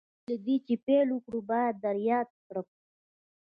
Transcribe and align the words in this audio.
مخکې 0.03 0.23
له 0.29 0.35
دې 0.45 0.55
چې 0.65 0.73
پیل 0.85 1.07
وکړو 1.11 1.39
باید 1.51 1.75
در 1.83 1.95
یاده 2.07 2.35
کړم 2.47 2.67